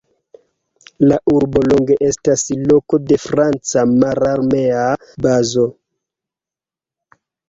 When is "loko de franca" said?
2.71-3.83